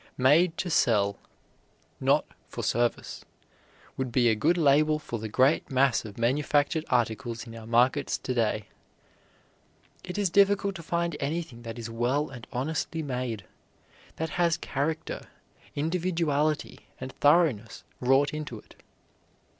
[0.17, 1.19] "Made to sell,
[1.99, 3.23] not for service,"
[3.97, 8.17] would be a good label for the great mass of manufactured articles in our markets
[8.17, 8.65] to day.
[10.03, 13.45] It is difficult to find anything that is well and honestly made,
[14.15, 15.27] that has character,
[15.75, 18.73] individuality and thoroughness wrought into it.